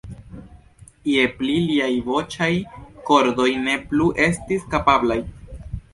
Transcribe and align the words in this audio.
Je 1.09 1.25
pli 1.41 1.57
liaj 1.65 1.91
voĉaj 2.07 2.49
kordoj 3.11 3.49
ne 3.67 3.77
plu 3.93 4.11
estis 4.29 4.67
kapablaj. 4.73 5.21